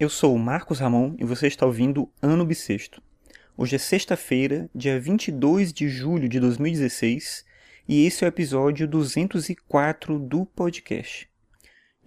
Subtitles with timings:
[0.00, 3.02] Eu sou o Marcos Ramon e você está ouvindo Ano Bissexto.
[3.54, 7.44] Hoje é sexta-feira, dia 22 de julho de 2016,
[7.86, 11.28] e esse é o episódio 204 do podcast.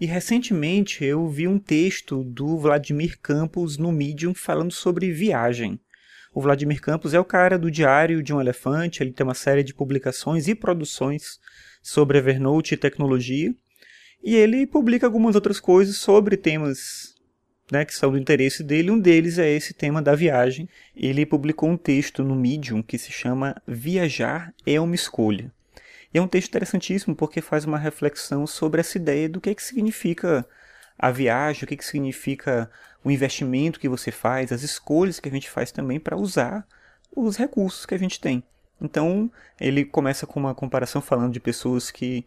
[0.01, 5.79] E recentemente eu vi um texto do Vladimir Campos no Medium falando sobre viagem.
[6.33, 9.61] O Vladimir Campos é o cara do Diário de um Elefante, ele tem uma série
[9.61, 11.39] de publicações e produções
[11.83, 13.53] sobre Evernote e tecnologia,
[14.23, 17.12] e ele publica algumas outras coisas sobre temas
[17.73, 18.91] né, que são do interesse dele.
[18.91, 20.69] Um deles é esse tema da viagem.
[20.95, 25.51] Ele publicou um texto no Medium que se chama Viajar é uma escolha.
[26.13, 29.55] E é um texto interessantíssimo porque faz uma reflexão sobre essa ideia do que, é
[29.55, 30.45] que significa
[30.97, 32.69] a viagem, o que, é que significa
[33.03, 36.67] o investimento que você faz, as escolhas que a gente faz também para usar
[37.15, 38.43] os recursos que a gente tem.
[38.79, 42.23] Então, ele começa com uma comparação falando de pessoas que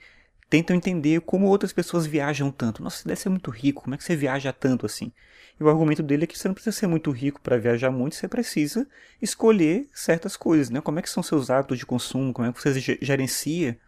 [0.49, 2.83] tentam entender como outras pessoas viajam tanto.
[2.83, 5.13] Nossa, você deve ser muito rico, como é que você viaja tanto assim?
[5.59, 8.15] E o argumento dele é que você não precisa ser muito rico para viajar muito,
[8.15, 8.87] você precisa
[9.21, 10.81] escolher certas coisas, né?
[10.81, 13.79] Como é que são seus hábitos de consumo, como é que você gerencia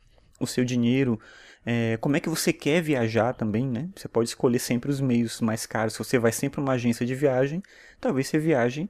[0.40, 1.20] o seu dinheiro,
[1.66, 3.90] é, como é que você quer viajar também, né?
[3.94, 5.92] Você pode escolher sempre os meios mais caros.
[5.92, 7.62] Se você vai sempre uma agência de viagem,
[8.00, 8.88] talvez você viaje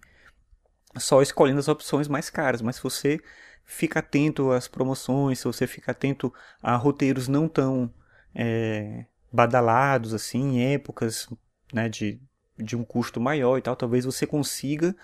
[0.96, 3.20] só escolhendo as opções mais caras, mas se você
[3.68, 7.92] fica atento às promoções, se você fica atento a roteiros não tão
[8.34, 11.28] é, badalados, assim, em épocas
[11.72, 12.18] né, de,
[12.56, 14.96] de um custo maior e tal, talvez você consiga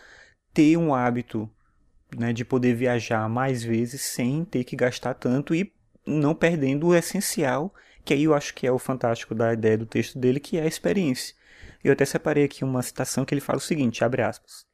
[0.52, 1.48] ter um hábito
[2.16, 5.70] né, de poder viajar mais vezes sem ter que gastar tanto e
[6.06, 9.86] não perdendo o essencial, que aí eu acho que é o fantástico da ideia do
[9.86, 11.34] texto dele, que é a experiência.
[11.82, 14.64] Eu até separei aqui uma citação que ele fala o seguinte, abre aspas.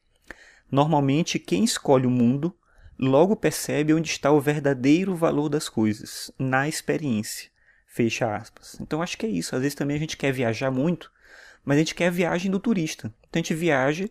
[0.71, 2.55] Normalmente quem escolhe o mundo
[3.01, 7.51] logo percebe onde está o verdadeiro valor das coisas, na experiência.
[7.87, 8.77] Fecha aspas.
[8.81, 9.57] Então acho que é isso.
[9.57, 11.11] Às vezes também a gente quer viajar muito,
[11.65, 13.13] mas a gente quer a viagem do turista.
[13.29, 14.09] Então a gente viaja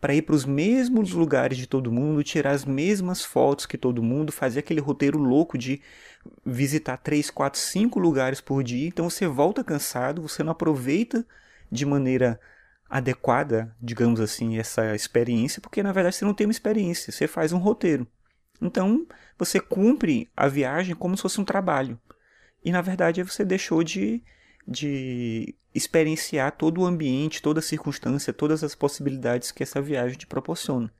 [0.00, 4.02] para ir para os mesmos lugares de todo mundo, tirar as mesmas fotos que todo
[4.02, 5.80] mundo, fazer aquele roteiro louco de
[6.44, 8.88] visitar 3, 4, 5 lugares por dia.
[8.88, 11.24] Então você volta cansado, você não aproveita
[11.70, 12.40] de maneira
[12.90, 17.52] adequada, digamos assim, essa experiência, porque na verdade você não tem uma experiência, você faz
[17.52, 18.06] um roteiro.
[18.62, 19.04] Então,
[19.36, 21.98] você cumpre a viagem como se fosse um trabalho.
[22.64, 24.22] E na verdade você deixou de,
[24.66, 30.28] de experienciar todo o ambiente, toda a circunstância, todas as possibilidades que essa viagem te
[30.28, 30.92] proporciona.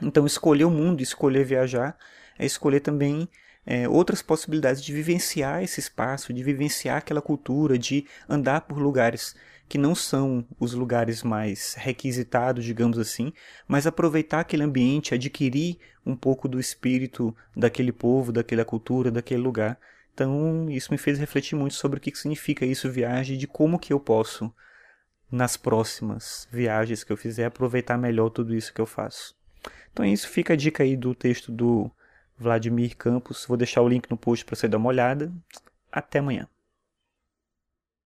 [0.00, 1.98] Então, escolher o mundo, escolher viajar,
[2.38, 3.28] é escolher também
[3.64, 9.34] é, outras possibilidades de vivenciar esse espaço, de vivenciar aquela cultura, de andar por lugares
[9.68, 13.32] que não são os lugares mais requisitados, digamos assim,
[13.66, 19.78] mas aproveitar aquele ambiente, adquirir um pouco do espírito daquele povo, daquela cultura, daquele lugar.
[20.14, 23.78] Então, isso me fez refletir muito sobre o que significa isso, viagem, e de como
[23.78, 24.52] que eu posso,
[25.30, 29.34] nas próximas viagens que eu fizer, aproveitar melhor tudo isso que eu faço.
[29.92, 31.90] Então é isso, fica a dica aí do texto do
[32.38, 33.44] Vladimir Campos.
[33.46, 35.32] Vou deixar o link no post para você dar uma olhada.
[35.90, 36.48] Até amanhã.